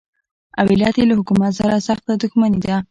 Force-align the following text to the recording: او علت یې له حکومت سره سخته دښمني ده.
او 0.59 0.65
علت 0.73 0.95
یې 0.99 1.05
له 1.09 1.15
حکومت 1.19 1.51
سره 1.59 1.85
سخته 1.87 2.11
دښمني 2.21 2.59
ده. 2.65 2.75